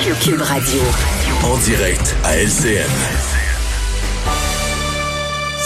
[0.00, 0.80] Cube Radio.
[1.42, 2.88] En direct à LCN.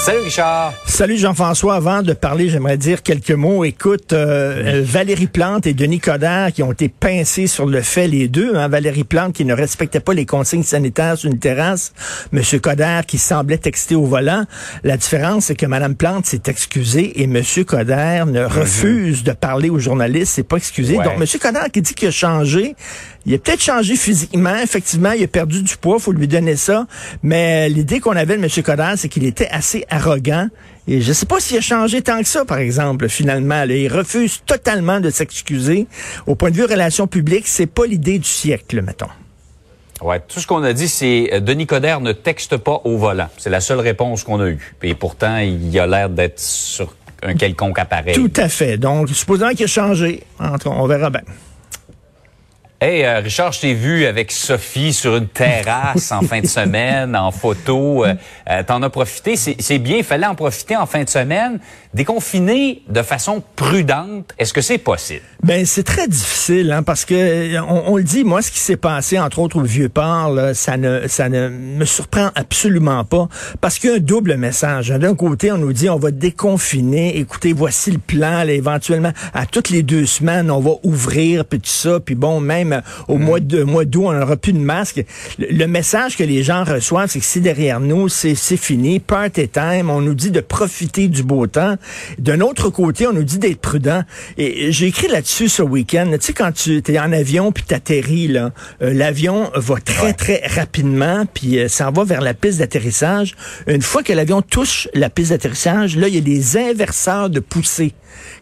[0.05, 0.73] Salut Richard.
[0.93, 1.75] Salut Jean-François.
[1.77, 3.65] Avant de parler, j'aimerais dire quelques mots.
[3.65, 8.07] Écoute, euh, euh, Valérie Plante et Denis Coderre qui ont été pincés sur le fait,
[8.09, 8.57] les deux.
[8.57, 8.69] Hein?
[8.69, 11.95] Valérie Plante qui ne respectait pas les consignes sanitaires sur une terrasse.
[12.31, 14.45] Monsieur Coderre qui semblait texter au volant.
[14.85, 19.71] La différence, c'est que Madame Plante s'est excusée et Monsieur Coderre ne refuse de parler
[19.71, 20.35] aux journalistes.
[20.35, 20.99] C'est pas excusé.
[20.99, 21.05] Ouais.
[21.05, 22.77] Donc, Monsieur Coderre qui dit qu'il a changé.
[23.25, 24.57] Il a peut-être changé physiquement.
[24.63, 25.99] Effectivement, il a perdu du poids.
[25.99, 26.87] Faut lui donner ça.
[27.23, 30.49] Mais l'idée qu'on avait de Monsieur Coderre, c'est qu'il était assez arrogant.
[30.89, 33.65] Et je sais pas s'il a changé tant que ça, par exemple, finalement.
[33.65, 33.75] là.
[33.75, 35.87] il refuse totalement de s'excuser.
[36.27, 39.07] Au point de vue relations publiques, c'est pas l'idée du siècle, mettons.
[40.01, 43.29] Ouais, tout ce qu'on a dit, c'est euh, Denis Coderre ne texte pas au volant.
[43.39, 44.75] C'est la seule réponse qu'on a eue.
[44.83, 48.15] Et pourtant, il a l'air d'être sur un quelconque appareil.
[48.15, 48.77] Tout à fait.
[48.79, 50.25] Donc, supposons qu'il a changé.
[50.67, 51.21] On verra bien.
[52.85, 57.15] Hey, euh, Richard, je t'ai vu avec Sophie sur une terrasse en fin de semaine,
[57.15, 58.05] en photo.
[58.05, 58.15] Euh,
[58.51, 59.37] euh, T'en as profité.
[59.37, 61.61] C'est bien, il fallait en profiter en fin de semaine.
[61.95, 65.21] Déconfiner de façon prudente, est-ce que c'est possible?
[65.43, 68.61] Ben c'est très difficile hein, parce que euh, on, on le dit moi ce qui
[68.61, 73.05] s'est passé entre autres au vieux port là, ça ne ça ne me surprend absolument
[73.05, 73.29] pas
[73.61, 74.91] parce qu'il y a un double message.
[74.91, 74.99] hein.
[74.99, 79.45] D'un côté on nous dit on va déconfiner, écoutez voici le plan là, éventuellement à
[79.45, 83.19] toutes les deux semaines on va ouvrir puis tout ça puis bon même euh, au
[83.19, 85.05] mois de mois d'août on n'aura plus de masque.
[85.39, 88.99] Le, le message que les gens reçoivent c'est que c'est derrière nous, c'est c'est fini,
[89.01, 91.77] party time, on nous dit de profiter du beau temps.
[92.19, 94.03] D'un autre côté on nous dit d'être prudent
[94.39, 96.09] et j'ai écrit là-dessus ce week-end.
[96.13, 98.51] Tu sais, quand tu es en avion puis t'atterris, là,
[98.83, 100.13] euh, l'avion va très, Ouais.
[100.15, 103.35] très rapidement puis euh, s'en va vers la piste d'atterrissage.
[103.67, 107.41] Une fois que l'avion touche la piste d'atterrissage, là, il y a des inverseurs de
[107.41, 107.93] poussée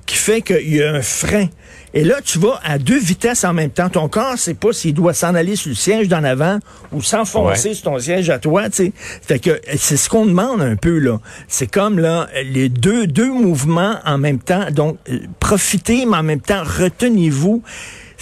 [0.07, 1.49] qui fait qu'il y a un frein.
[1.93, 3.89] Et là, tu vas à deux vitesses en même temps.
[3.89, 6.59] Ton corps sait pas s'il doit s'en aller sur le siège d'en avant
[6.93, 7.75] ou s'enfoncer Ouais.
[7.75, 8.93] sur ton siège à toi, tu sais.
[9.23, 11.19] Fait que euh, c'est ce qu'on demande un peu, là.
[11.49, 14.71] C'est comme, là, les deux, deux mouvements en même temps.
[14.71, 17.63] Donc, euh, profitez, mais en même temps, retenez-vous.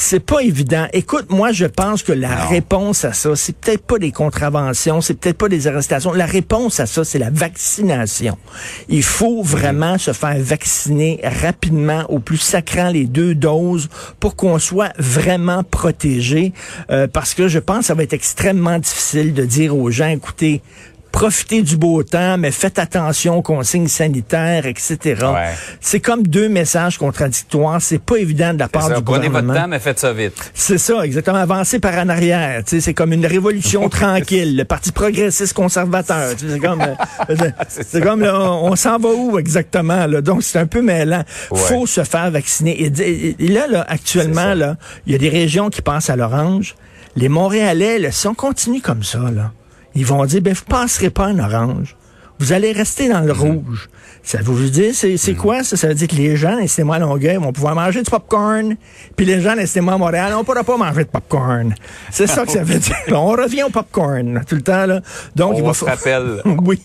[0.00, 0.86] C'est pas évident.
[0.92, 2.48] Écoute, moi, je pense que la Non.
[2.50, 6.12] réponse à ça, c'est peut-être pas des contraventions, c'est peut-être pas des arrestations.
[6.12, 8.38] La réponse à ça, c'est la vaccination.
[8.88, 13.88] Il faut vraiment se faire vacciner rapidement, au plus sacrant les deux doses,
[14.20, 16.52] pour qu'on soit vraiment protégé.
[16.92, 20.08] Euh, parce que je pense que ça va être extrêmement difficile de dire aux gens,
[20.10, 20.62] écoutez,
[21.12, 24.98] profitez du beau temps, mais faites attention aux consignes sanitaires, etc.
[25.06, 25.54] Ouais.
[25.80, 27.80] C'est comme deux messages contradictoires.
[27.82, 29.52] C'est pas évident de la part Ça, du prenez gouvernement.
[29.52, 30.34] votre temps, mais faites ça vite.
[30.54, 31.38] C'est ça, exactement.
[31.38, 32.62] Avancer par en arrière.
[32.66, 34.56] C'est comme une révolution tranquille.
[34.56, 36.34] Le Parti progressiste conservateur.
[36.38, 37.34] C'est comme, euh,
[37.68, 40.06] c'est- comme là, on s'en va où exactement?
[40.06, 40.20] Là?
[40.20, 41.24] Donc, c'est un peu mêlant.
[41.50, 41.58] Ouais.
[41.58, 42.84] faut se faire vacciner.
[42.84, 44.76] Et, là, là, actuellement, là,
[45.06, 46.74] il y a des régions qui passent à l'orange.
[47.16, 49.52] Les Montréalais, là, si on continue comme ça, là,
[49.94, 51.96] ils vont dire, ben, vous passerez pas en orange.
[52.38, 53.40] Vous allez rester dans le Mhm.
[53.40, 53.88] rouge.
[54.22, 55.76] Ça veut dire, c'est c'est quoi ça?
[55.76, 58.76] Ça veut dire que les gens, laissez-moi à Longueuil, vont pouvoir manger du popcorn,
[59.16, 61.74] puis les gens, laissez-moi à Montréal, on pourra pas manger de popcorn.
[62.10, 62.94] C'est ça que ça veut dire.
[63.12, 65.00] On revient au popcorn tout le temps, là.
[65.34, 66.80] Donc, il On va se rappelle, oui.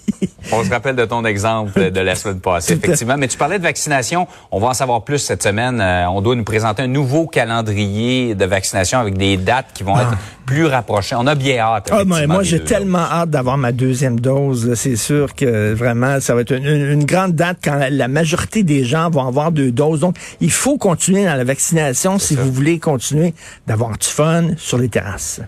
[0.51, 3.15] on se rappelle de ton exemple de la semaine passée, effectivement.
[3.17, 4.27] Mais tu parlais de vaccination.
[4.51, 5.81] On va en savoir plus cette semaine.
[5.81, 9.97] Euh, on doit nous présenter un nouveau calendrier de vaccination avec des dates qui vont
[9.99, 11.15] être plus rapprochées.
[11.17, 11.87] On a bien hâte.
[11.91, 14.73] Ah, moi, effectivement, moi j'ai tellement hâte d'avoir ma deuxième dose.
[14.75, 18.07] C'est sûr que vraiment, ça va être une, une- une grande date quand la, la
[18.07, 19.99] majorité des gens vont avoir deux doses.
[19.99, 23.33] Donc, il faut continuer dans la vaccination si vous voulez continuer
[23.67, 25.41] d'avoir du fun sur les terrasses.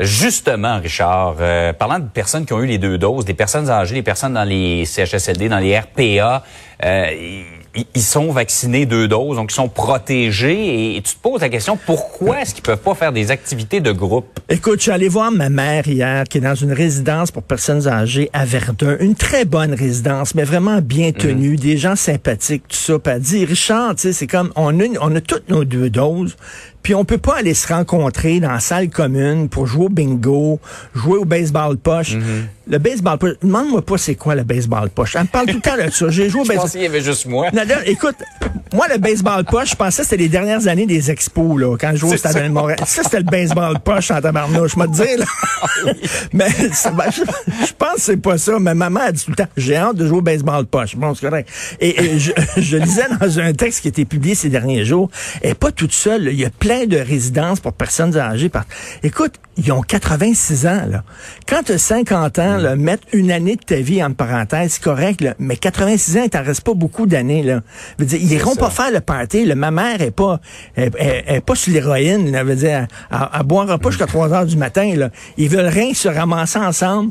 [0.00, 3.94] Justement, Richard, euh, parlant de personnes qui ont eu les deux doses, des personnes âgées,
[3.94, 6.42] des personnes dans les CHSLD, dans les RPA,
[6.84, 7.42] euh,
[7.94, 10.96] ils, sont vaccinés deux doses, donc ils sont protégés.
[10.96, 13.92] Et, tu te poses la question, pourquoi est-ce qu'ils peuvent pas faire des activités de
[13.92, 14.40] groupe?
[14.48, 17.86] Écoute, je suis allé voir ma mère hier, qui est dans une résidence pour personnes
[17.88, 18.96] âgées à Verdun.
[19.00, 22.98] Une très bonne résidence, mais vraiment bien tenue, des gens sympathiques, tout ça.
[22.98, 25.90] Puis elle dit, Richard, tu sais, c'est comme, on a, on a toutes nos deux
[25.90, 26.36] doses,
[26.84, 30.60] puis on peut pas aller se rencontrer dans la salle commune pour jouer au bingo,
[30.94, 32.14] jouer au baseball poche.
[32.68, 35.16] Le baseball poche, demande-moi pas c'est quoi le baseball poche.
[35.16, 36.10] Elle me parle tout le temps de ça.
[36.10, 37.48] J'ai joué au Je baseball pense qu'il y avait juste moi.
[37.54, 38.16] non, non, écoute,
[38.74, 41.90] moi, le baseball poche, je pensais que c'était les dernières années des expos, là, quand
[41.92, 42.78] je jouais au Stade de Montréal.
[42.86, 45.92] Ça, c'était le baseball poche en tabarnouche, je me dire, là.
[46.32, 47.20] mais ça va- je,
[47.66, 48.58] je pense que c'est pas ça.
[48.58, 50.96] Mais maman a dit tout le temps, j'ai hâte de jouer au baseball poche.
[50.96, 51.48] Bon, c'est correct.
[51.80, 55.10] Et, et je, je lisais dans un texte qui a été publié ces derniers jours,
[55.42, 56.24] elle est pas toute seule.
[56.24, 56.30] là.
[56.30, 58.48] Il y a plein de résidences pour personnes âgées.
[58.48, 58.64] Par...
[59.02, 61.04] Écoute, ils ont 86 ans, là.
[61.48, 64.82] Quand tu as 50 ans, là, mettre une année de ta vie en parenthèse, c'est
[64.82, 67.42] correct, là, mais 86 ans, il t'en reste pas beaucoup d'années.
[67.44, 67.60] Là.
[67.98, 69.44] Veut dire, ils iront pas faire le party.
[69.44, 69.54] Là.
[69.54, 70.40] Ma mère est pas
[70.76, 72.30] est, est- est pas sur l'héroïne.
[72.32, 72.44] là.
[72.44, 74.94] Veut dire, elle, elle boira pas jusqu'à 3 heures du matin.
[74.96, 75.10] Là.
[75.36, 77.10] Ils veulent rien se ramasser ensemble,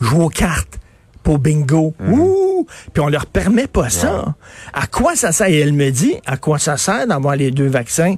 [0.00, 0.78] jouer aux cartes
[1.22, 1.94] pour bingo.
[2.08, 2.66] Ouh!
[2.92, 4.34] Puis on leur permet pas ça.
[4.72, 5.48] À quoi ça sert?
[5.48, 8.14] Et elle me dit, à quoi ça sert d'avoir les deux vaccins?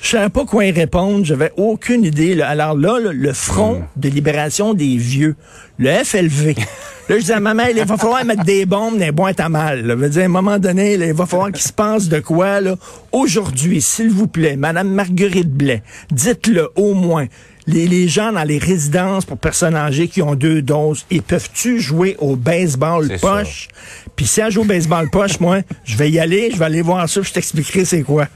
[0.00, 2.34] Je savais pas quoi y répondre, j'avais aucune idée.
[2.34, 2.48] là.
[2.48, 5.36] Alors là, le, le Front de libération des vieux,
[5.78, 6.54] le FLV.
[7.08, 9.38] Là, je disais à ma mère, il va falloir mettre des bombes dans les boîtes
[9.38, 9.84] à mal.
[9.84, 9.94] Là.
[9.94, 12.18] Je veux dire, à un moment donné, là, il va falloir qu'il se passe de
[12.20, 12.62] quoi.
[12.62, 12.76] là.
[13.12, 17.26] Aujourd'hui, s'il vous plaît, Madame Marguerite Blais, dites-le au moins.
[17.66, 21.80] Les, les gens dans les résidences pour personnes âgées qui ont deux doses, ils peuvent-tu
[21.80, 23.68] jouer au baseball poche?
[24.16, 26.82] Puis si elle joue au baseball poche, moi, je vais y aller, je vais aller
[26.82, 28.28] voir ça, je t'expliquerai c'est quoi.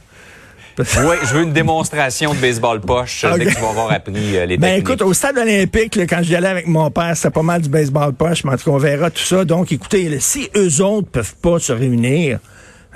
[0.79, 4.37] Oui, je veux une démonstration de baseball poche euh, dès que tu vas avoir appris
[4.37, 4.89] euh, les Ben techniques.
[4.89, 7.69] écoute, au stade olympique, là, quand j'y allais avec mon père, c'était pas mal du
[7.69, 9.45] baseball poche, mais en tout cas, on verra tout ça.
[9.45, 12.39] Donc, écoutez, là, si eux autres peuvent pas se réunir,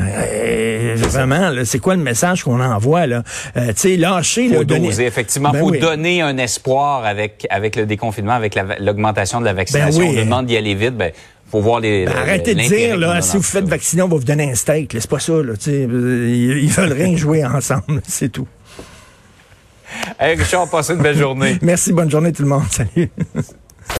[0.00, 3.22] euh, vraiment, c'est quoi le message qu'on envoie là?
[3.56, 5.50] Euh, Tu sais, lâcher, faut là, donner- doser, effectivement.
[5.50, 5.78] Ben faut oui.
[5.78, 10.00] donner un espoir avec avec le déconfinement, avec la- l'augmentation de la vaccination.
[10.02, 10.16] Ben oui.
[10.20, 10.96] On demande d'y aller vite.
[10.96, 11.12] Ben,
[11.52, 12.06] faut voir les.
[12.06, 14.96] Ben, arrêtez de dire, là, si vous faites vacciner, on va vous donner un steak.
[14.98, 15.52] C'est pas ça, là.
[15.66, 18.48] Ils, ils veulent rien jouer ensemble, c'est tout.
[20.18, 21.58] Hey, Richard, passez une belle journée.
[21.62, 22.64] Merci, bonne journée tout le monde.
[22.70, 23.10] Salut.